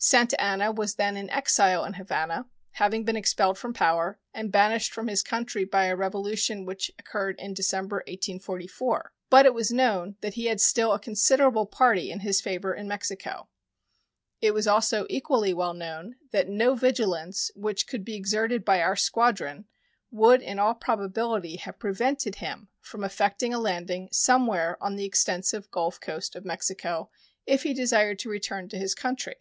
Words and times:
Santa 0.00 0.40
Anna 0.40 0.70
was 0.70 0.94
then 0.94 1.16
in 1.16 1.28
exile 1.30 1.84
in 1.84 1.94
Havana, 1.94 2.46
having 2.70 3.02
been 3.04 3.16
expelled 3.16 3.58
from 3.58 3.74
power 3.74 4.20
and 4.32 4.52
banished 4.52 4.92
from 4.92 5.08
his 5.08 5.24
country 5.24 5.64
by 5.64 5.86
a 5.86 5.96
revolution 5.96 6.64
which 6.64 6.92
occurred 7.00 7.34
in 7.40 7.52
December, 7.52 7.96
1844; 8.06 9.12
but 9.28 9.44
it 9.44 9.52
was 9.52 9.72
known 9.72 10.14
that 10.20 10.34
he 10.34 10.44
had 10.46 10.60
still 10.60 10.92
a 10.92 11.00
considerable 11.00 11.66
party 11.66 12.12
in 12.12 12.20
his 12.20 12.40
favor 12.40 12.72
in 12.72 12.86
Mexico. 12.86 13.48
It 14.40 14.52
was 14.54 14.68
also 14.68 15.04
equally 15.10 15.52
well 15.52 15.74
known 15.74 16.14
that 16.30 16.48
no 16.48 16.76
vigilance 16.76 17.50
which 17.56 17.88
could 17.88 18.04
be 18.04 18.14
exerted 18.14 18.64
by 18.64 18.80
our 18.80 18.94
squadron 18.94 19.64
would 20.12 20.42
in 20.42 20.60
all 20.60 20.74
probability 20.76 21.56
have 21.56 21.80
prevented 21.80 22.36
him 22.36 22.68
from 22.80 23.02
effecting 23.02 23.52
a 23.52 23.58
landing 23.58 24.10
somewhere 24.12 24.80
on 24.80 24.94
the 24.94 25.04
extensive 25.04 25.68
Gulf 25.72 26.00
coast 26.00 26.36
of 26.36 26.44
Mexico 26.44 27.10
if 27.46 27.64
he 27.64 27.74
desired 27.74 28.20
to 28.20 28.28
return 28.30 28.68
to 28.68 28.78
his 28.78 28.94
country. 28.94 29.34